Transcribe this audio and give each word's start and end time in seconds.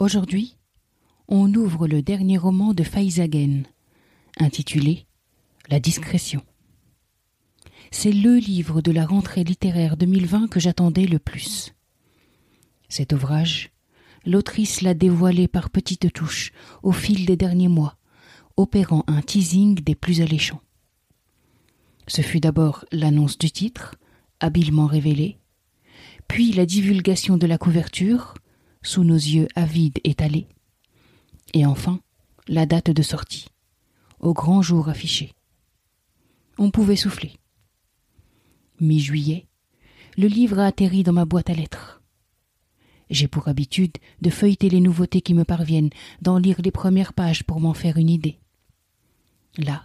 Aujourd'hui, 0.00 0.56
on 1.28 1.52
ouvre 1.52 1.86
le 1.86 2.00
dernier 2.00 2.38
roman 2.38 2.72
de 2.72 2.82
Faizagen, 2.82 3.64
intitulé 4.38 5.04
La 5.68 5.78
discrétion. 5.78 6.42
C'est 7.90 8.10
le 8.10 8.36
livre 8.36 8.80
de 8.80 8.92
la 8.92 9.04
rentrée 9.04 9.44
littéraire 9.44 9.98
2020 9.98 10.48
que 10.48 10.58
j'attendais 10.58 11.04
le 11.04 11.18
plus. 11.18 11.74
Cet 12.88 13.12
ouvrage, 13.12 13.72
l'autrice 14.24 14.80
l'a 14.80 14.94
dévoilé 14.94 15.48
par 15.48 15.68
petites 15.68 16.10
touches 16.14 16.52
au 16.82 16.92
fil 16.92 17.26
des 17.26 17.36
derniers 17.36 17.68
mois, 17.68 17.98
opérant 18.56 19.04
un 19.06 19.20
teasing 19.20 19.74
des 19.74 19.94
plus 19.94 20.22
alléchants. 20.22 20.62
Ce 22.06 22.22
fut 22.22 22.40
d'abord 22.40 22.86
l'annonce 22.90 23.36
du 23.36 23.50
titre, 23.50 23.96
habilement 24.40 24.86
révélée, 24.86 25.36
puis 26.26 26.52
la 26.52 26.64
divulgation 26.64 27.36
de 27.36 27.46
la 27.46 27.58
couverture, 27.58 28.32
sous 28.82 29.04
nos 29.04 29.14
yeux 29.14 29.48
avides 29.54 29.98
étalés, 30.04 30.46
et 31.54 31.66
enfin 31.66 32.00
la 32.48 32.66
date 32.66 32.90
de 32.90 33.02
sortie, 33.02 33.48
au 34.18 34.32
grand 34.32 34.62
jour 34.62 34.88
affiché. 34.88 35.32
On 36.58 36.70
pouvait 36.70 36.96
souffler. 36.96 37.32
Mi-juillet, 38.80 39.46
le 40.16 40.26
livre 40.26 40.58
a 40.58 40.66
atterri 40.66 41.02
dans 41.02 41.12
ma 41.12 41.24
boîte 41.24 41.50
à 41.50 41.54
lettres. 41.54 42.02
J'ai 43.10 43.28
pour 43.28 43.48
habitude 43.48 43.96
de 44.20 44.30
feuilleter 44.30 44.68
les 44.68 44.80
nouveautés 44.80 45.20
qui 45.20 45.34
me 45.34 45.44
parviennent, 45.44 45.90
d'en 46.22 46.38
lire 46.38 46.60
les 46.62 46.70
premières 46.70 47.12
pages 47.12 47.44
pour 47.44 47.60
m'en 47.60 47.74
faire 47.74 47.96
une 47.96 48.10
idée. 48.10 48.38
Là, 49.58 49.84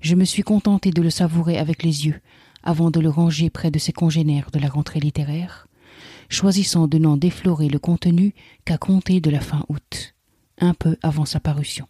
je 0.00 0.14
me 0.14 0.24
suis 0.24 0.42
contenté 0.42 0.90
de 0.90 1.00
le 1.00 1.10
savourer 1.10 1.58
avec 1.58 1.82
les 1.82 2.06
yeux, 2.06 2.20
avant 2.62 2.90
de 2.90 3.00
le 3.00 3.08
ranger 3.08 3.50
près 3.50 3.70
de 3.70 3.78
ses 3.78 3.92
congénères 3.92 4.50
de 4.50 4.58
la 4.58 4.68
rentrée 4.68 5.00
littéraire, 5.00 5.66
choisissant 6.28 6.88
de 6.88 6.98
n'en 6.98 7.16
déflorer 7.16 7.68
le 7.68 7.78
contenu 7.78 8.34
qu'à 8.64 8.78
compter 8.78 9.20
de 9.20 9.30
la 9.30 9.40
fin 9.40 9.64
août, 9.68 10.14
un 10.58 10.74
peu 10.74 10.96
avant 11.02 11.24
sa 11.24 11.40
parution. 11.40 11.88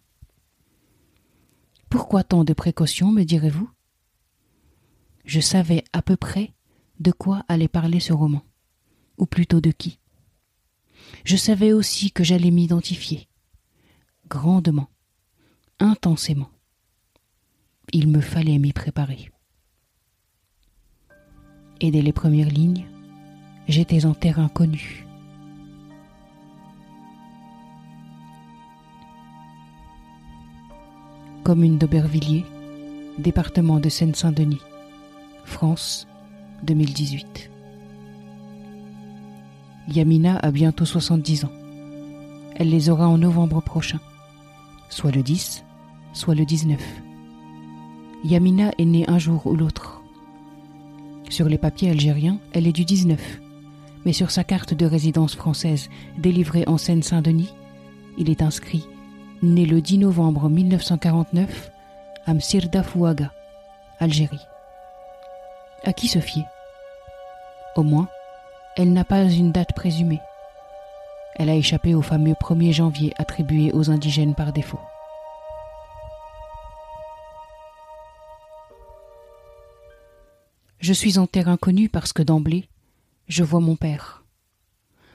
Pourquoi 1.89 2.23
tant 2.23 2.43
de 2.43 2.53
précautions, 2.53 3.11
me 3.11 3.23
direz-vous? 3.23 3.69
Je 5.25 5.39
savais 5.39 5.83
à 5.93 6.01
peu 6.01 6.17
près 6.17 6.53
de 6.99 7.11
quoi 7.11 7.43
allait 7.47 7.67
parler 7.67 7.99
ce 7.99 8.13
roman, 8.13 8.43
ou 9.17 9.25
plutôt 9.25 9.61
de 9.61 9.71
qui. 9.71 9.99
Je 11.25 11.35
savais 11.35 11.73
aussi 11.73 12.11
que 12.11 12.23
j'allais 12.23 12.51
m'identifier, 12.51 13.27
grandement, 14.27 14.89
intensément. 15.79 16.49
Il 17.91 18.07
me 18.07 18.21
fallait 18.21 18.57
m'y 18.57 18.73
préparer. 18.73 19.29
Et 21.79 21.91
dès 21.91 22.01
les 22.01 22.13
premières 22.13 22.49
lignes, 22.49 22.87
j'étais 23.67 24.05
en 24.05 24.13
terrain 24.13 24.49
connu. 24.49 25.05
Commune 31.43 31.77
d'Aubervilliers, 31.77 32.45
département 33.17 33.79
de 33.79 33.89
Seine-Saint-Denis, 33.89 34.61
France, 35.43 36.07
2018. 36.63 37.51
Yamina 39.89 40.37
a 40.37 40.51
bientôt 40.51 40.85
70 40.85 41.45
ans. 41.45 41.51
Elle 42.55 42.69
les 42.69 42.89
aura 42.89 43.07
en 43.09 43.17
novembre 43.17 43.61
prochain, 43.61 43.99
soit 44.89 45.11
le 45.11 45.21
10, 45.21 45.65
soit 46.13 46.35
le 46.35 46.45
19. 46.45 46.79
Yamina 48.23 48.71
est 48.77 48.85
née 48.85 49.05
un 49.09 49.19
jour 49.19 49.45
ou 49.45 49.55
l'autre. 49.55 50.01
Sur 51.29 51.49
les 51.49 51.57
papiers 51.57 51.89
algériens, 51.89 52.39
elle 52.53 52.67
est 52.67 52.71
du 52.73 52.85
19, 52.85 53.19
mais 54.05 54.13
sur 54.13 54.31
sa 54.31 54.43
carte 54.43 54.73
de 54.73 54.85
résidence 54.85 55.35
française 55.35 55.89
délivrée 56.17 56.63
en 56.67 56.77
Seine-Saint-Denis, 56.77 57.53
il 58.17 58.29
est 58.29 58.41
inscrit 58.41 58.85
né 59.41 59.65
le 59.65 59.81
10 59.81 59.99
novembre 59.99 60.49
1949 60.49 61.71
à 62.25 62.33
Msirda 62.33 62.83
Fouaga, 62.83 63.31
Algérie. 63.99 64.45
À 65.83 65.91
qui 65.91 66.07
se 66.07 66.19
fier? 66.19 66.45
Au 67.75 67.83
moins, 67.83 68.07
elle 68.77 68.93
n'a 68.93 69.03
pas 69.03 69.23
une 69.23 69.51
date 69.51 69.73
présumée. 69.75 70.21
Elle 71.35 71.49
a 71.49 71.55
échappé 71.55 71.95
au 71.95 72.01
fameux 72.01 72.33
1er 72.33 72.71
janvier 72.71 73.13
attribué 73.17 73.71
aux 73.73 73.89
indigènes 73.89 74.35
par 74.35 74.53
défaut. 74.53 74.79
Je 80.79 80.93
suis 80.93 81.17
en 81.17 81.27
terre 81.27 81.47
inconnue 81.47 81.89
parce 81.89 82.13
que 82.13 82.23
d'emblée, 82.23 82.69
je 83.27 83.43
vois 83.43 83.59
mon 83.59 83.75
père. 83.75 84.25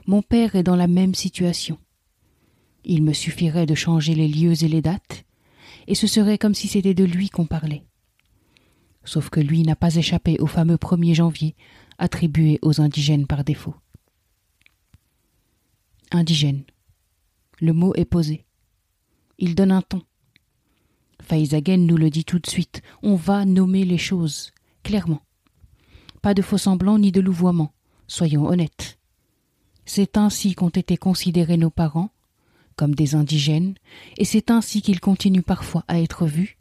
Mon 0.06 0.22
père 0.22 0.54
est 0.54 0.62
dans 0.62 0.76
la 0.76 0.86
même 0.86 1.14
situation. 1.14 1.78
Il 2.84 3.02
me 3.02 3.12
suffirait 3.12 3.66
de 3.66 3.74
changer 3.74 4.14
les 4.14 4.28
lieux 4.28 4.64
et 4.64 4.68
les 4.68 4.80
dates, 4.80 5.24
et 5.86 5.94
ce 5.94 6.06
serait 6.06 6.38
comme 6.38 6.54
si 6.54 6.68
c'était 6.68 6.94
de 6.94 7.04
lui 7.04 7.28
qu'on 7.28 7.46
parlait. 7.46 7.84
Sauf 9.04 9.30
que 9.30 9.40
lui 9.40 9.62
n'a 9.62 9.76
pas 9.76 9.96
échappé 9.96 10.38
au 10.38 10.46
fameux 10.46 10.76
1er 10.76 11.14
janvier 11.14 11.56
attribué 11.98 12.58
aux 12.62 12.80
indigènes 12.80 13.26
par 13.26 13.44
défaut. 13.44 13.74
Indigène. 16.10 16.64
Le 17.60 17.72
mot 17.72 17.94
est 17.94 18.04
posé. 18.04 18.44
Il 19.38 19.54
donne 19.54 19.72
un 19.72 19.82
ton. 19.82 20.02
Faizagen 21.22 21.86
nous 21.86 21.96
le 21.96 22.10
dit 22.10 22.24
tout 22.24 22.38
de 22.38 22.48
suite. 22.48 22.82
On 23.02 23.14
va 23.14 23.44
nommer 23.44 23.84
les 23.84 23.98
choses, 23.98 24.52
clairement. 24.82 25.22
Pas 26.22 26.34
de 26.34 26.42
faux 26.42 26.58
semblants 26.58 26.98
ni 26.98 27.12
de 27.12 27.20
louvoiement, 27.20 27.72
soyons 28.08 28.46
honnêtes. 28.46 28.98
C'est 29.84 30.16
ainsi 30.16 30.54
qu'ont 30.54 30.68
été 30.70 30.96
considérés 30.96 31.56
nos 31.56 31.70
parents, 31.70 32.10
comme 32.74 32.94
des 32.94 33.14
indigènes, 33.14 33.74
et 34.16 34.24
c'est 34.24 34.50
ainsi 34.50 34.82
qu'ils 34.82 35.00
continuent 35.00 35.42
parfois 35.42 35.84
à 35.86 36.00
être 36.00 36.26
vus. 36.26 36.58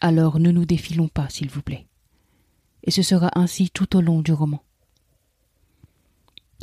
Alors 0.00 0.38
ne 0.38 0.52
nous 0.52 0.64
défilons 0.64 1.08
pas, 1.08 1.28
s'il 1.28 1.50
vous 1.50 1.62
plaît. 1.62 1.86
Et 2.84 2.90
ce 2.90 3.02
sera 3.02 3.30
ainsi 3.34 3.70
tout 3.70 3.96
au 3.96 4.00
long 4.00 4.22
du 4.22 4.32
roman. 4.32 4.62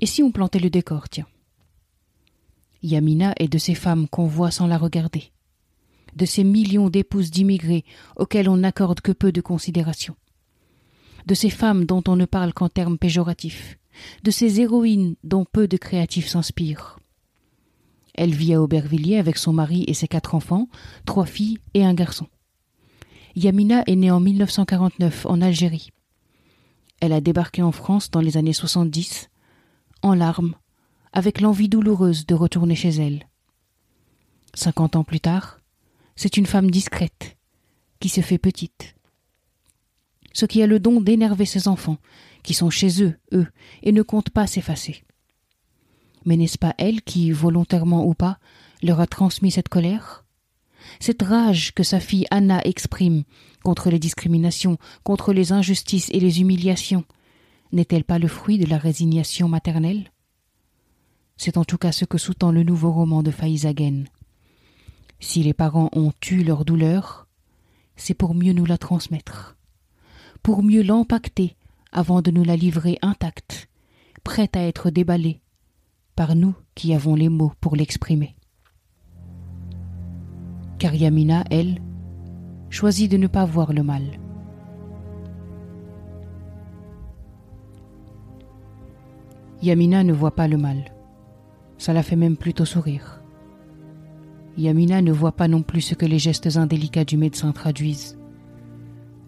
Et 0.02 0.06
si 0.06 0.24
on 0.24 0.32
plantait 0.32 0.60
le 0.60 0.70
décor, 0.70 1.10
tiens 1.10 1.28
Yamina 2.82 3.34
est 3.38 3.50
de 3.50 3.58
ces 3.58 3.76
femmes 3.76 4.08
qu'on 4.08 4.28
voit 4.28 4.52
sans 4.52 4.68
la 4.68 4.78
regarder, 4.78 5.32
de 6.16 6.26
ces 6.26 6.46
millions 6.46 6.90
d'épouses 6.90 7.32
d'immigrés 7.32 7.84
auxquelles 8.16 8.50
on 8.50 8.58
n'accorde 8.58 9.02
que 9.02 9.12
peu 9.12 9.34
de 9.34 9.42
considération 9.42 10.16
de 11.26 11.34
ces 11.36 11.50
femmes 11.50 11.86
dont 11.86 12.04
on 12.08 12.16
ne 12.16 12.26
parle 12.26 12.54
qu'en 12.54 12.70
termes 12.70 12.98
péjoratifs, 12.98 13.79
de 14.24 14.32
ces 14.32 14.62
héroïnes 14.62 15.16
dont 15.24 15.46
peu 15.46 15.68
de 15.68 15.78
créatifs 15.78 16.28
s'inspirent. 16.28 17.00
Elle 18.14 18.34
vit 18.34 18.54
à 18.54 18.62
Aubervilliers 18.62 19.18
avec 19.18 19.38
son 19.38 19.54
mari 19.54 19.86
et 19.88 19.94
ses 19.94 20.08
quatre 20.08 20.36
enfants, 20.36 20.68
trois 21.06 21.26
filles 21.26 21.60
et 21.74 21.86
un 21.86 21.94
garçon. 21.94 22.28
Yamina 23.36 23.84
est 23.88 23.96
née 23.96 24.12
en 24.12 24.20
1949 24.20 25.26
en 25.26 25.42
Algérie. 25.42 25.92
Elle 27.00 27.13
a 27.13 27.22
débarqué 27.22 27.62
en 27.62 27.72
France 27.72 28.12
dans 28.12 28.19
les 28.19 28.36
années 28.36 28.54
70, 28.54 29.30
en 30.01 30.13
larmes, 30.13 30.56
avec 31.13 31.40
l'envie 31.40 31.69
douloureuse 31.69 32.25
de 32.25 32.36
retourner 32.36 32.75
chez 32.75 32.90
elle. 32.90 33.28
Cinquante 34.54 34.96
ans 34.96 35.04
plus 35.04 35.22
tard, 35.22 35.60
c'est 36.16 36.36
une 36.36 36.46
femme 36.46 36.69
discrète, 36.69 37.38
qui 38.00 38.10
se 38.10 38.22
fait 38.22 38.38
petite, 38.38 38.96
ce 40.34 40.46
qui 40.46 40.62
a 40.62 40.68
le 40.68 40.80
don 40.80 41.02
d'énerver 41.02 41.46
ses 41.46 41.68
enfants, 41.68 41.98
qui 42.44 42.54
sont 42.54 42.70
chez 42.70 43.04
eux, 43.04 43.16
eux, 43.34 43.48
et 43.84 43.92
ne 43.92 44.02
comptent 44.02 44.30
pas 44.30 44.48
s'effacer. 44.48 45.04
Mais 46.26 46.38
n'est-ce 46.38 46.58
pas 46.58 46.76
elle 46.78 47.02
qui, 47.02 47.31
volontairement 47.31 48.06
ou 48.06 48.14
pas, 48.14 48.40
leur 48.81 49.00
a 49.00 49.08
transmis 49.08 49.52
cette 49.52 49.70
colère? 49.70 50.26
Cette 51.00 51.22
rage 51.22 51.74
que 51.74 51.84
sa 51.84 52.00
fille 52.00 52.26
Anna 52.31 52.62
exprime 52.64 53.24
contre 53.64 53.90
les 53.90 54.00
discriminations, 54.00 54.78
contre 55.04 55.34
les 55.34 55.52
injustices 55.52 56.10
et 56.12 56.20
les 56.20 56.42
humiliations, 56.42 57.04
n'est-elle 57.72 58.04
pas 58.04 58.20
le 58.20 58.28
fruit 58.28 58.58
de 58.58 58.70
la 58.70 58.78
résignation 58.78 59.48
maternelle? 59.48 60.12
C'est 61.38 61.58
en 61.58 61.66
tout 61.66 61.78
cas 61.78 61.92
ce 61.92 62.06
que 62.06 62.18
sous-tend 62.18 62.52
le 62.52 62.64
nouveau 62.64 62.92
roman 62.92 63.24
de 63.24 63.32
Faizagen. 63.32 64.06
Si 65.20 65.44
les 65.44 65.54
parents 65.54 65.90
ont 65.94 66.14
eu 66.32 66.44
leur 66.44 66.66
douleur, 66.66 67.28
c'est 67.96 68.14
pour 68.14 68.34
mieux 68.34 68.54
nous 68.54 68.66
la 68.66 68.78
transmettre 68.78 69.58
pour 70.44 70.63
mieux 70.63 70.83
l'empacter 70.83 71.56
avant 71.91 72.21
de 72.21 72.31
nous 72.31 72.44
la 72.44 72.56
livrer 72.56 72.97
intacte, 73.01 73.69
prête 74.24 74.56
à 74.56 74.62
être 74.62 74.89
déballée 74.89 75.41
par 76.15 76.36
nous 76.36 76.53
qui 76.75 76.94
avons 76.94 77.15
les 77.15 77.30
mots 77.30 77.53
pour 77.62 77.75
l'exprimer. 77.75 78.36
Car 80.77 80.94
Yamina, 80.94 81.44
elle, 81.50 81.81
choisit 82.69 83.09
de 83.09 83.18
ne 83.18 83.27
pas 83.27 83.45
voir 83.45 83.74
le 83.74 83.83
mal. 83.83 84.03
Yamina 89.62 90.03
ne 90.03 90.13
voit 90.13 90.36
pas 90.36 90.47
le 90.47 90.57
mal. 90.57 90.94
Ça 91.77 91.94
la 91.94 92.03
fait 92.03 92.15
même 92.15 92.38
plutôt 92.38 92.65
sourire. 92.65 93.21
Yamina 94.57 95.01
ne 95.01 95.12
voit 95.12 95.33
pas 95.33 95.47
non 95.47 95.63
plus 95.63 95.81
ce 95.81 95.95
que 95.95 96.06
les 96.06 96.19
gestes 96.19 96.57
indélicats 96.57 97.06
du 97.06 97.18
médecin 97.18 97.51
traduisent. 97.51 98.19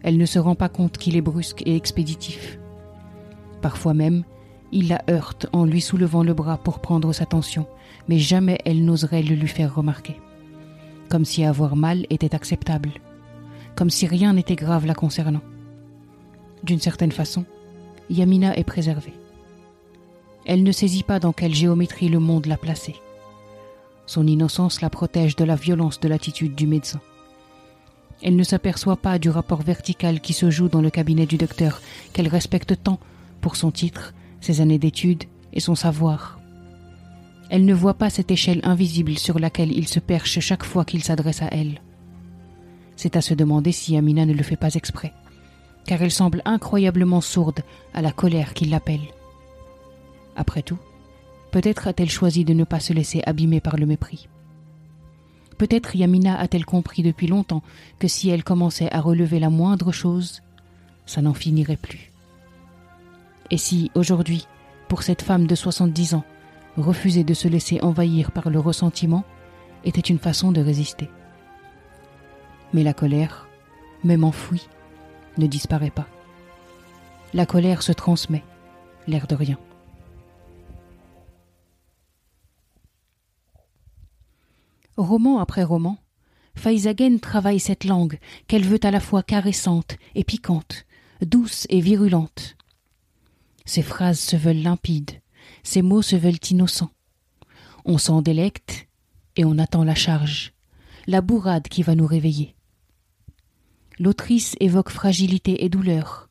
Elle 0.04 0.18
ne 0.18 0.26
se 0.26 0.40
rend 0.40 0.56
pas 0.56 0.70
compte 0.70 0.98
qu'il 0.98 1.16
est 1.16 1.22
brusque 1.22 1.64
et 1.66 1.76
expéditif. 1.76 2.60
Parfois 3.62 3.94
même, 3.94 4.24
il 4.72 4.88
la 4.88 5.02
heurte 5.10 5.48
en 5.54 5.66
lui 5.66 5.82
soulevant 5.82 6.24
le 6.24 6.34
bras 6.34 6.58
pour 6.58 6.80
prendre 6.80 7.14
sa 7.14 7.26
tension, 7.26 7.68
mais 8.08 8.18
jamais 8.18 8.58
elle 8.66 8.86
n'oserait 8.86 9.22
le 9.22 9.36
lui 9.36 9.48
faire 9.48 9.76
remarquer. 9.76 10.16
Comme 11.10 11.26
si 11.26 11.44
avoir 11.44 11.76
mal 11.76 12.06
était 12.10 12.34
acceptable, 12.34 12.92
comme 13.76 13.90
si 13.90 14.08
rien 14.08 14.34
n'était 14.34 14.56
grave 14.56 14.86
la 14.86 14.96
concernant. 14.96 15.42
D'une 16.64 16.80
certaine 16.80 17.12
façon, 17.12 17.46
Yamina 18.10 18.56
est 18.58 18.64
préservée. 18.64 19.14
Elle 20.46 20.64
ne 20.64 20.72
saisit 20.72 21.04
pas 21.04 21.20
dans 21.20 21.34
quelle 21.34 21.54
géométrie 21.54 22.10
le 22.10 22.20
monde 22.20 22.46
l'a 22.46 22.58
placée. 22.58 22.96
Son 24.06 24.26
innocence 24.26 24.82
la 24.82 24.90
protège 24.90 25.36
de 25.36 25.44
la 25.44 25.56
violence 25.56 26.00
de 26.00 26.08
l'attitude 26.08 26.56
du 26.56 26.68
médecin. 26.68 27.00
Elle 28.24 28.36
ne 28.36 28.44
s'aperçoit 28.44 28.98
pas 28.98 29.18
du 29.18 29.30
rapport 29.30 29.62
vertical 29.62 30.22
qui 30.22 30.34
se 30.34 30.50
joue 30.50 30.70
dans 30.70 30.82
le 30.82 30.92
cabinet 30.92 31.26
du 31.26 31.38
docteur, 31.38 31.82
qu'elle 32.14 32.28
respecte 32.28 32.82
tant 32.84 33.00
pour 33.42 33.56
son 33.56 33.72
titre, 33.72 34.14
ses 34.42 34.62
années 34.62 34.78
d'études 34.78 35.24
et 35.54 35.60
son 35.60 35.76
savoir. 35.76 36.40
Elle 37.50 37.66
ne 37.66 37.74
voit 37.74 37.96
pas 37.96 38.10
cette 38.10 38.32
échelle 38.32 38.62
invisible 38.64 39.18
sur 39.18 39.40
laquelle 39.40 39.76
il 39.76 39.88
se 39.88 40.00
perche 40.00 40.40
chaque 40.40 40.64
fois 40.64 40.86
qu'il 40.86 41.04
s'adresse 41.04 41.42
à 41.42 41.48
elle. 41.52 41.82
C'est 42.96 43.16
à 43.16 43.22
se 43.22 43.34
demander 43.34 43.72
si 43.72 43.98
Amina 43.98 44.26
ne 44.26 44.34
le 44.34 44.44
fait 44.44 44.56
pas 44.56 44.76
exprès, 44.76 45.12
car 45.86 46.02
elle 46.02 46.12
semble 46.12 46.44
incroyablement 46.46 47.22
sourde 47.22 47.62
à 47.94 48.02
la 48.02 48.12
colère 48.12 48.54
qui 48.54 48.66
l'appelle. 48.66 49.02
Après 50.36 50.62
tout, 50.62 50.78
peut-être 51.52 51.88
a-t-elle 51.88 52.10
choisi 52.10 52.46
de 52.46 52.54
ne 52.54 52.64
pas 52.64 52.80
se 52.80 52.94
laisser 52.94 53.22
abîmer 53.26 53.60
par 53.60 53.78
le 53.78 53.86
mépris. 53.86 54.30
Peut-être 55.62 55.96
Yamina 55.96 56.40
a-t-elle 56.40 56.66
compris 56.66 57.04
depuis 57.04 57.28
longtemps 57.28 57.62
que 58.00 58.08
si 58.08 58.32
elle 58.32 58.44
commençait 58.44 58.92
à 58.92 59.00
relever 59.00 59.40
la 59.40 59.52
moindre 59.52 59.92
chose, 59.92 60.42
ça 61.06 61.22
n'en 61.22 61.36
finirait 61.36 61.76
plus. 61.76 62.10
Et 63.52 63.58
si, 63.58 63.92
aujourd'hui, 63.94 64.48
pour 64.88 65.04
cette 65.04 65.22
femme 65.22 65.46
de 65.46 65.54
70 65.54 66.16
ans, 66.16 66.24
refuser 66.78 67.24
de 67.24 67.36
se 67.36 67.48
laisser 67.48 67.80
envahir 67.84 68.32
par 68.32 68.50
le 68.50 68.60
ressentiment 68.60 69.24
était 69.86 70.02
une 70.02 70.18
façon 70.18 70.52
de 70.52 70.62
résister. 70.62 71.12
Mais 72.74 72.82
la 72.82 72.96
colère, 72.96 73.48
même 74.04 74.24
enfouie, 74.24 74.68
ne 75.38 75.46
disparaît 75.46 75.92
pas. 75.92 76.08
La 77.36 77.46
colère 77.46 77.84
se 77.84 77.92
transmet, 77.92 78.44
l'air 79.08 79.28
de 79.28 79.36
rien. 79.36 79.60
Roman 84.98 85.40
après 85.40 85.64
roman, 85.64 85.98
Faizagen 86.56 87.20
travaille 87.20 87.60
cette 87.60 87.86
langue 87.86 88.20
qu'elle 88.48 88.66
veut 88.66 88.80
à 88.84 88.92
la 88.92 89.00
fois 89.00 89.24
caressante 89.24 89.98
et 90.16 90.24
piquante, 90.24 90.86
douce 91.22 91.66
et 91.70 91.80
virulente. 91.80 92.58
Ses 93.66 93.82
phrases 93.82 94.20
se 94.20 94.36
veulent 94.36 94.62
limpides, 94.62 95.22
ses 95.64 95.82
mots 95.82 96.02
se 96.02 96.16
veulent 96.16 96.44
innocents. 96.50 96.92
On 97.86 97.98
s'en 97.98 98.22
délecte 98.22 98.88
et 99.38 99.46
on 99.46 99.58
attend 99.58 99.84
la 99.84 99.96
charge, 99.96 100.54
la 101.08 101.22
bourrade 101.22 101.68
qui 101.68 101.84
va 101.84 101.96
nous 101.96 102.06
réveiller. 102.06 102.56
L'autrice 103.98 104.56
évoque 104.60 104.90
fragilité 104.90 105.64
et 105.64 105.70
douleur. 105.70 106.30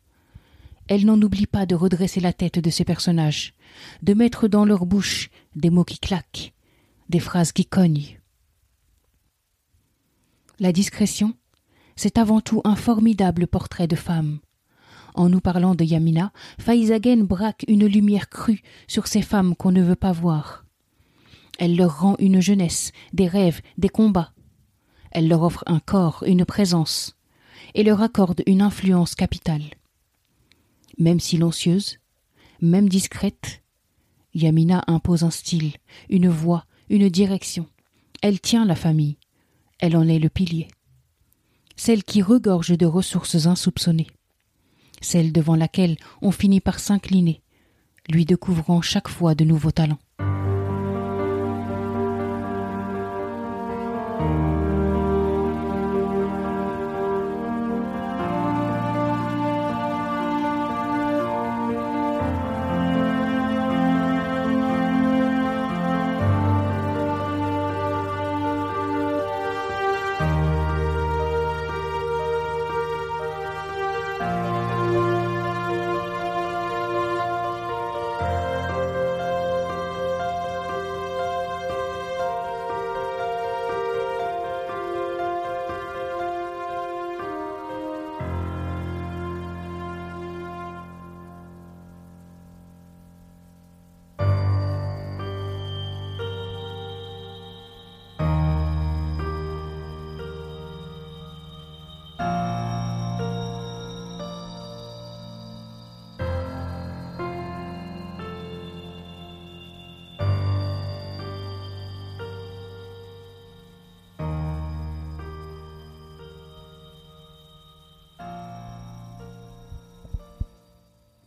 Elle 0.86 1.06
n'en 1.06 1.20
oublie 1.22 1.46
pas 1.46 1.66
de 1.66 1.74
redresser 1.74 2.20
la 2.20 2.32
tête 2.32 2.58
de 2.58 2.70
ses 2.70 2.84
personnages, 2.84 3.54
de 4.02 4.12
mettre 4.12 4.48
dans 4.48 4.64
leur 4.64 4.86
bouche 4.86 5.30
des 5.54 5.70
mots 5.70 5.84
qui 5.84 5.98
claquent, 5.98 6.52
des 7.08 7.20
phrases 7.20 7.52
qui 7.52 7.64
cognent. 7.64 8.19
La 10.60 10.72
discrétion, 10.72 11.32
c'est 11.96 12.18
avant 12.18 12.42
tout 12.42 12.60
un 12.64 12.76
formidable 12.76 13.46
portrait 13.46 13.88
de 13.88 13.96
femme. 13.96 14.40
En 15.14 15.30
nous 15.30 15.40
parlant 15.40 15.74
de 15.74 15.84
Yamina, 15.84 16.32
Faizagen 16.58 17.24
braque 17.24 17.64
une 17.66 17.86
lumière 17.86 18.28
crue 18.28 18.60
sur 18.86 19.06
ces 19.06 19.22
femmes 19.22 19.56
qu'on 19.56 19.72
ne 19.72 19.80
veut 19.80 19.96
pas 19.96 20.12
voir. 20.12 20.66
Elle 21.58 21.76
leur 21.76 22.00
rend 22.00 22.14
une 22.18 22.42
jeunesse, 22.42 22.92
des 23.14 23.26
rêves, 23.26 23.62
des 23.78 23.88
combats. 23.88 24.34
Elle 25.12 25.28
leur 25.28 25.42
offre 25.44 25.64
un 25.66 25.80
corps, 25.80 26.24
une 26.26 26.44
présence, 26.44 27.16
et 27.74 27.82
leur 27.82 28.02
accorde 28.02 28.42
une 28.46 28.60
influence 28.60 29.14
capitale. 29.14 29.64
Même 30.98 31.20
silencieuse, 31.20 32.00
même 32.60 32.90
discrète, 32.90 33.62
Yamina 34.34 34.84
impose 34.88 35.24
un 35.24 35.30
style, 35.30 35.72
une 36.10 36.28
voix, 36.28 36.66
une 36.90 37.08
direction. 37.08 37.66
Elle 38.20 38.40
tient 38.40 38.66
la 38.66 38.76
famille, 38.76 39.16
elle 39.80 39.96
en 39.96 40.06
est 40.08 40.18
le 40.18 40.28
pilier. 40.28 40.68
Celle 41.76 42.04
qui 42.04 42.22
regorge 42.22 42.76
de 42.76 42.86
ressources 42.86 43.46
insoupçonnées. 43.46 44.08
Celle 45.00 45.32
devant 45.32 45.56
laquelle 45.56 45.96
on 46.20 46.30
finit 46.30 46.60
par 46.60 46.78
s'incliner, 46.78 47.40
lui 48.08 48.26
découvrant 48.26 48.82
chaque 48.82 49.08
fois 49.08 49.34
de 49.34 49.44
nouveaux 49.44 49.70
talents. 49.70 49.98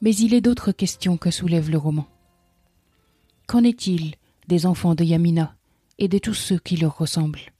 Mais 0.03 0.13
il 0.17 0.33
est 0.33 0.41
d'autres 0.41 0.73
questions 0.73 1.15
que 1.15 1.31
soulève 1.31 1.71
le 1.71 1.77
roman. 1.77 2.05
Qu'en 3.47 3.63
est-il 3.63 4.15
des 4.49 4.65
enfants 4.65 4.95
de 4.95 5.05
Yamina 5.05 5.55
et 5.97 6.09
de 6.09 6.17
tous 6.17 6.33
ceux 6.33 6.59
qui 6.59 6.75
leur 6.75 6.97
ressemblent? 6.97 7.53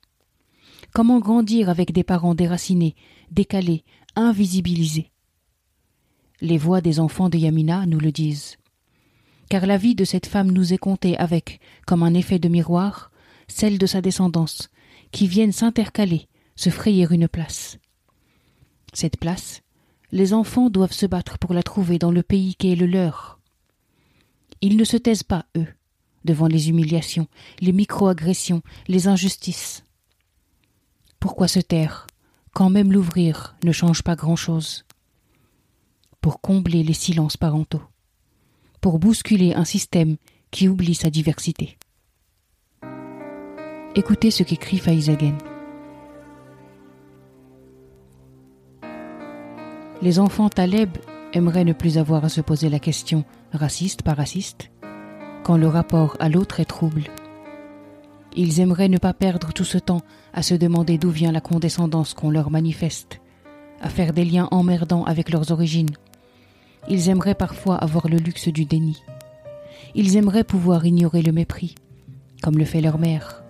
Comment 0.94 1.20
grandir 1.20 1.70
avec 1.70 1.94
des 1.94 2.04
parents 2.04 2.36
déracinés, 2.36 2.96
décalés, 3.32 3.86
invisibilisés? 4.18 5.10
Les 6.42 6.58
voix 6.58 6.82
des 6.82 7.00
enfants 7.00 7.30
de 7.30 7.38
Yamina 7.38 7.86
nous 7.86 8.00
le 8.00 8.12
disent. 8.12 8.58
Car 9.50 9.66
la 9.66 9.78
vie 9.78 9.96
de 9.96 10.04
cette 10.04 10.26
femme 10.26 10.52
nous 10.52 10.74
est 10.74 10.78
contée 10.78 11.18
avec, 11.18 11.62
comme 11.88 12.04
un 12.04 12.14
effet 12.14 12.40
de 12.40 12.50
miroir, 12.50 13.10
celle 13.48 13.78
de 13.78 13.86
sa 13.86 14.02
descendance, 14.02 14.70
qui 15.12 15.28
viennent 15.28 15.54
s'intercaler, 15.54 16.28
se 16.58 16.70
frayer 16.70 17.08
une 17.10 17.30
place. 17.30 17.78
Cette 18.92 19.16
place, 19.16 19.63
les 20.14 20.36
enfants 20.36 20.70
doivent 20.70 20.94
se 20.94 21.08
battre 21.08 21.40
pour 21.40 21.56
la 21.56 21.64
trouver 21.64 21.98
dans 21.98 22.12
le 22.12 22.22
pays 22.22 22.54
qui 22.54 22.72
est 22.72 22.76
le 22.76 22.86
leur. 22.86 23.40
Ils 24.62 24.78
ne 24.78 24.84
se 24.84 24.96
taisent 24.96 25.24
pas, 25.24 25.48
eux, 25.58 25.66
devant 26.24 26.46
les 26.46 26.70
humiliations, 26.70 27.28
les 27.62 27.72
micro-agressions, 27.72 28.62
les 28.88 29.08
injustices. 29.08 29.84
Pourquoi 31.20 31.48
se 31.48 31.60
taire 31.60 32.06
quand 32.54 32.70
même 32.70 32.94
l'ouvrir 32.94 33.56
ne 33.64 33.72
change 33.72 34.04
pas 34.04 34.16
grand-chose? 34.16 34.86
Pour 36.22 36.42
combler 36.42 36.84
les 36.84 36.94
silences 36.94 37.36
parentaux, 37.36 37.82
pour 38.82 39.00
bousculer 39.00 39.56
un 39.56 39.66
système 39.66 40.18
qui 40.52 40.70
oublie 40.70 40.94
sa 40.94 41.10
diversité. 41.10 41.80
Écoutez 43.96 44.30
ce 44.30 44.44
qu'écrit 44.44 44.78
Faizagen. 44.78 45.38
Les 50.04 50.20
enfants 50.20 50.50
Taleb 50.50 50.98
aimeraient 51.32 51.64
ne 51.64 51.72
plus 51.72 51.98
avoir 51.98 52.26
à 52.26 52.30
se 52.30 52.42
poser 52.42 52.68
la 52.68 52.80
question 52.80 53.24
raciste 53.54 54.02
par 54.02 54.18
raciste 54.18 54.70
quand 55.46 55.56
le 55.56 55.70
rapport 55.70 56.18
à 56.20 56.28
l'autre 56.28 56.60
est 56.60 56.66
trouble. 56.66 57.04
Ils 58.36 58.60
aimeraient 58.60 58.90
ne 58.90 58.98
pas 58.98 59.14
perdre 59.14 59.54
tout 59.54 59.64
ce 59.64 59.78
temps 59.78 60.02
à 60.34 60.44
se 60.44 60.56
demander 60.56 60.98
d'où 60.98 61.10
vient 61.10 61.32
la 61.32 61.40
condescendance 61.40 62.14
qu'on 62.14 62.32
leur 62.32 62.52
manifeste, 62.52 63.22
à 63.80 63.88
faire 63.88 64.12
des 64.12 64.26
liens 64.26 64.50
emmerdants 64.52 65.06
avec 65.06 65.30
leurs 65.30 65.54
origines. 65.54 65.96
Ils 66.90 67.08
aimeraient 67.08 67.34
parfois 67.34 67.78
avoir 67.78 68.10
le 68.10 68.18
luxe 68.18 68.50
du 68.50 68.66
déni. 68.66 69.02
Ils 69.96 70.18
aimeraient 70.18 70.44
pouvoir 70.44 70.86
ignorer 70.86 71.22
le 71.22 71.32
mépris, 71.32 71.76
comme 72.42 72.58
le 72.58 72.66
fait 72.66 72.82
leur 72.82 72.98
mère. 72.98 73.42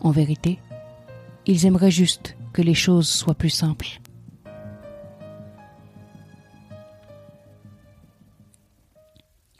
En 0.00 0.12
vérité, 0.12 0.60
ils 1.44 1.66
aimeraient 1.66 1.90
juste 1.90 2.36
que 2.52 2.62
les 2.62 2.74
choses 2.74 3.08
soient 3.08 3.34
plus 3.34 3.50
simples. 3.50 3.98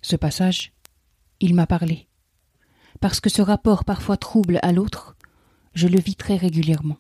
Ce 0.09 0.15
passage, 0.15 0.73
il 1.41 1.53
m'a 1.57 1.67
parlé. 1.67 2.07
Parce 3.01 3.19
que 3.19 3.29
ce 3.29 3.43
rapport 3.43 3.85
parfois 3.85 4.17
trouble 4.17 4.61
à 4.63 4.71
l'autre, 4.71 5.17
je 5.75 5.89
le 5.89 5.99
vis 5.99 6.15
très 6.15 6.37
régulièrement. 6.37 6.97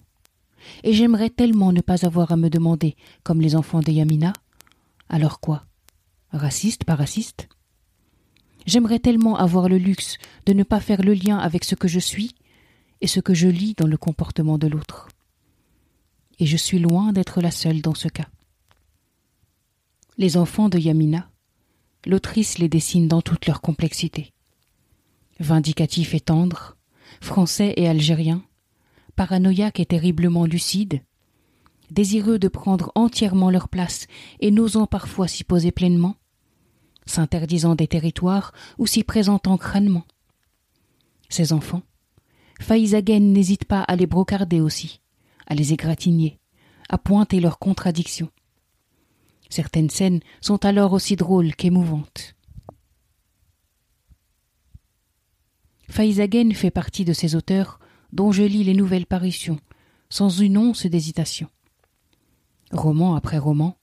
Et 0.82 0.92
j'aimerais 0.92 1.30
tellement 1.30 1.70
ne 1.70 1.82
pas 1.82 2.04
avoir 2.04 2.32
à 2.32 2.36
me 2.36 2.50
demander, 2.50 2.96
comme 3.22 3.40
les 3.40 3.54
enfants 3.54 3.78
de 3.78 3.92
Yamina, 3.92 4.32
alors 5.08 5.38
quoi? 5.38 5.66
Raciste, 6.32 6.82
pas 6.82 6.96
raciste? 6.96 7.48
J'aimerais 8.66 8.98
tellement 8.98 9.36
avoir 9.36 9.68
le 9.68 9.78
luxe 9.78 10.18
de 10.44 10.52
ne 10.52 10.64
pas 10.64 10.80
faire 10.80 11.02
le 11.02 11.14
lien 11.14 11.38
avec 11.38 11.62
ce 11.62 11.76
que 11.76 11.86
je 11.86 12.00
suis 12.00 12.34
et 13.02 13.06
ce 13.06 13.20
que 13.20 13.34
je 13.34 13.46
lis 13.46 13.74
dans 13.74 13.86
le 13.86 13.96
comportement 13.96 14.58
de 14.58 14.66
l'autre. 14.66 15.06
Et 16.40 16.46
je 16.46 16.56
suis 16.56 16.80
loin 16.80 17.12
d'être 17.12 17.40
la 17.40 17.52
seule 17.52 17.82
dans 17.82 17.94
ce 17.94 18.08
cas. 18.08 18.26
Les 20.18 20.36
enfants 20.36 20.68
de 20.68 20.78
Yamina, 20.80 21.30
l'autrice 22.06 22.58
les 22.58 22.68
dessine 22.68 23.08
dans 23.08 23.20
toute 23.20 23.46
leur 23.46 23.60
complexité. 23.60 24.32
Vindicatif 25.40 26.14
et 26.14 26.20
tendre, 26.20 26.76
français 27.20 27.74
et 27.76 27.88
algérien, 27.88 28.42
paranoïaque 29.16 29.80
et 29.80 29.86
terriblement 29.86 30.46
lucide, 30.46 31.02
désireux 31.90 32.38
de 32.38 32.48
prendre 32.48 32.92
entièrement 32.94 33.50
leur 33.50 33.68
place 33.68 34.06
et 34.40 34.50
n'osant 34.50 34.86
parfois 34.86 35.28
s'y 35.28 35.44
poser 35.44 35.72
pleinement, 35.72 36.16
s'interdisant 37.06 37.74
des 37.74 37.88
territoires 37.88 38.52
ou 38.78 38.86
s'y 38.86 39.02
présentant 39.02 39.56
crânement. 39.56 40.04
Ces 41.28 41.52
enfants, 41.52 41.82
Faïzagen 42.60 43.32
n'hésite 43.32 43.64
pas 43.64 43.82
à 43.82 43.96
les 43.96 44.06
brocarder 44.06 44.60
aussi, 44.60 45.00
à 45.46 45.54
les 45.54 45.72
égratigner, 45.72 46.38
à 46.88 46.98
pointer 46.98 47.40
leurs 47.40 47.58
contradictions. 47.58 48.30
Certaines 49.48 49.90
scènes 49.90 50.20
sont 50.40 50.64
alors 50.64 50.92
aussi 50.92 51.16
drôles 51.16 51.54
qu'émouvantes. 51.54 52.34
Faïzagen 55.88 56.52
fait 56.52 56.70
partie 56.70 57.04
de 57.04 57.12
ces 57.12 57.36
auteurs 57.36 57.78
dont 58.12 58.32
je 58.32 58.42
lis 58.42 58.64
les 58.64 58.74
nouvelles 58.74 59.06
parutions, 59.06 59.60
sans 60.10 60.30
une 60.30 60.58
once 60.58 60.86
d'hésitation. 60.86 61.48
Roman 62.72 63.14
après 63.14 63.38
roman, 63.38 63.76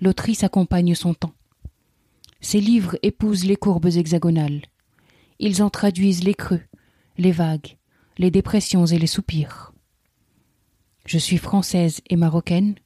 l'autrice 0.00 0.44
accompagne 0.44 0.94
son 0.94 1.14
temps. 1.14 1.34
Ses 2.40 2.60
livres 2.60 2.96
épousent 3.02 3.44
les 3.44 3.56
courbes 3.56 3.86
hexagonales. 3.86 4.62
Ils 5.40 5.62
en 5.62 5.70
traduisent 5.70 6.24
les 6.24 6.34
creux, 6.34 6.62
les 7.16 7.32
vagues, 7.32 7.76
les 8.16 8.30
dépressions 8.30 8.86
et 8.86 8.98
les 8.98 9.06
soupirs. 9.06 9.72
Je 11.06 11.18
suis 11.18 11.38
française 11.38 12.00
et 12.08 12.16
marocaine, 12.16 12.76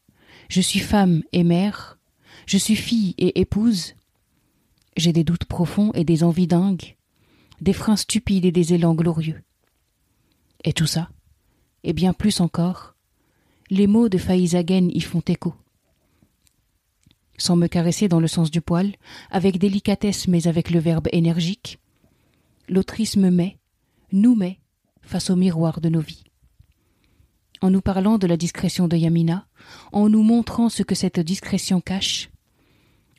je 0.49 0.61
suis 0.61 0.81
femme 0.81 1.23
et 1.33 1.45
mère, 1.45 1.99
je 2.47 2.59
suis 2.59 2.77
fille 2.77 3.15
et 3.19 3.41
épouse. 3.41 3.95
J'ai 4.97 5.13
des 5.13 5.25
doutes 5.25 5.45
profonds 5.45 5.93
et 5.95 6.05
des 6.05 6.23
envies 6.23 6.47
dingues, 6.47 6.97
des 7.61 7.73
freins 7.73 7.97
stupides 7.97 8.45
et 8.45 8.53
des 8.53 8.75
élans 8.75 8.95
glorieux. 8.95 9.43
Et 10.65 10.73
tout 10.73 10.87
ça, 10.87 11.11
et 11.85 11.93
bien 11.93 12.13
plus 12.13 12.41
encore, 12.41 12.95
les 13.71 13.87
mots 13.87 14.09
de 14.09 14.19
Faïzagen 14.19 14.91
y 14.93 15.01
font 15.01 15.23
écho. 15.27 15.55
Sans 17.39 17.57
me 17.57 17.67
caresser 17.67 18.09
dans 18.09 18.21
le 18.21 18.29
sens 18.29 18.51
du 18.51 18.61
poil, 18.61 18.95
avec 19.31 19.59
délicatesse 19.59 20.29
mais 20.29 20.47
avec 20.47 20.71
le 20.71 20.79
verbe 20.79 21.09
énergique, 21.13 21.81
l'autrice 22.69 23.17
me 23.17 23.31
met, 23.31 23.59
nous 24.13 24.35
met, 24.35 24.61
face 25.01 25.31
au 25.31 25.37
miroir 25.37 25.81
de 25.81 25.89
nos 25.89 26.01
vies. 26.01 26.25
En 27.63 27.71
nous 27.71 27.81
parlant 27.81 28.19
de 28.19 28.27
la 28.27 28.37
discrétion 28.37 28.89
de 28.89 28.97
Yamina, 28.97 29.47
en 29.93 30.09
nous 30.09 30.25
montrant 30.25 30.69
ce 30.69 30.83
que 30.83 30.97
cette 30.97 31.21
discrétion 31.21 31.81
cache, 31.81 32.29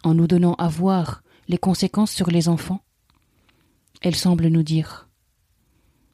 en 0.03 0.13
nous 0.13 0.27
donnant 0.27 0.55
à 0.55 0.67
voir 0.67 1.23
les 1.47 1.57
conséquences 1.57 2.11
sur 2.11 2.29
les 2.29 2.49
enfants, 2.49 2.81
elle 4.01 4.15
semble 4.15 4.47
nous 4.47 4.61
dire 4.61 5.07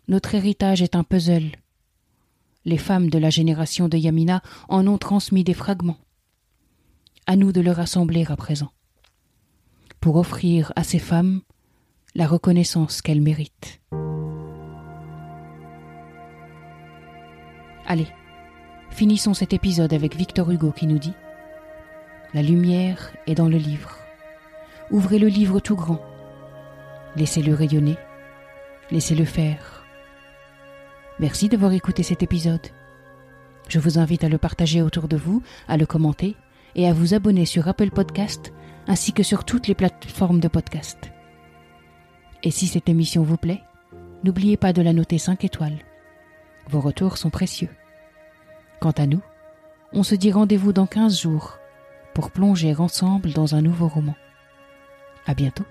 Notre 0.07 0.35
héritage 0.35 0.83
est 0.83 0.95
un 0.95 1.03
puzzle. 1.03 1.53
Les 2.65 2.77
femmes 2.77 3.09
de 3.09 3.17
la 3.17 3.31
génération 3.31 3.89
de 3.89 3.97
Yamina 3.97 4.43
en 4.67 4.85
ont 4.85 4.99
transmis 4.99 5.43
des 5.43 5.55
fragments. 5.55 5.97
À 7.25 7.35
nous 7.35 7.51
de 7.51 7.61
le 7.61 7.71
rassembler 7.71 8.25
à 8.29 8.35
présent, 8.35 8.71
pour 10.01 10.17
offrir 10.17 10.71
à 10.75 10.83
ces 10.83 10.99
femmes 10.99 11.41
la 12.13 12.27
reconnaissance 12.27 13.01
qu'elles 13.01 13.21
méritent. 13.21 13.81
Allez, 17.87 18.07
finissons 18.91 19.33
cet 19.33 19.53
épisode 19.53 19.93
avec 19.93 20.15
Victor 20.15 20.49
Hugo 20.49 20.71
qui 20.71 20.87
nous 20.87 20.99
dit 20.99 21.13
La 22.33 22.41
lumière 22.41 23.11
est 23.27 23.35
dans 23.35 23.49
le 23.49 23.57
livre. 23.57 23.97
Ouvrez 24.91 25.19
le 25.19 25.27
livre 25.27 25.59
tout 25.59 25.75
grand. 25.75 26.01
Laissez-le 27.15 27.53
rayonner. 27.53 27.97
Laissez-le 28.91 29.25
faire. 29.25 29.83
Merci 31.19 31.49
d'avoir 31.49 31.73
écouté 31.73 32.03
cet 32.03 32.23
épisode. 32.23 32.65
Je 33.67 33.79
vous 33.79 33.99
invite 33.99 34.23
à 34.23 34.29
le 34.29 34.37
partager 34.37 34.81
autour 34.81 35.07
de 35.07 35.17
vous, 35.17 35.43
à 35.67 35.77
le 35.77 35.85
commenter 35.85 36.35
et 36.75 36.87
à 36.87 36.93
vous 36.93 37.13
abonner 37.13 37.45
sur 37.45 37.67
Apple 37.67 37.91
Podcast 37.91 38.51
ainsi 38.87 39.13
que 39.13 39.21
sur 39.21 39.43
toutes 39.43 39.67
les 39.67 39.75
plateformes 39.75 40.39
de 40.39 40.47
podcast. 40.47 41.11
Et 42.41 42.51
si 42.51 42.67
cette 42.67 42.89
émission 42.89 43.21
vous 43.21 43.37
plaît, 43.37 43.61
n'oubliez 44.23 44.57
pas 44.57 44.73
de 44.73 44.81
la 44.81 44.93
noter 44.93 45.19
5 45.19 45.43
étoiles. 45.43 45.77
Vos 46.69 46.79
retours 46.79 47.17
sont 47.17 47.29
précieux. 47.29 47.69
Quant 48.79 48.91
à 48.91 49.05
nous, 49.07 49.21
on 49.91 50.03
se 50.03 50.15
dit 50.15 50.31
rendez-vous 50.31 50.71
dans 50.71 50.85
15 50.85 51.19
jours 51.19 51.59
pour 52.13 52.31
plonger 52.31 52.73
ensemble 52.75 53.33
dans 53.33 53.55
un 53.55 53.61
nouveau 53.61 53.87
roman. 53.87 54.15
À 55.25 55.33
bientôt. 55.33 55.65